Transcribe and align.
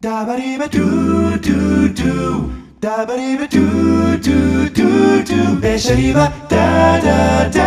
Da 0.00 0.24
ba 0.24 0.36
dee 0.38 0.56
ba 0.58 0.68
doo 0.68 1.36
doo 1.42 1.88
doo. 1.98 2.50
Da 2.80 3.04
ba 3.04 3.16
dee 3.16 3.36
ba 3.36 3.46
doo 3.50 4.16
doo 4.26 4.68
doo 4.76 5.22
doo. 5.28 5.56
Be 5.60 5.74
da 6.48 7.00
da 7.02 7.48
da. 7.50 7.57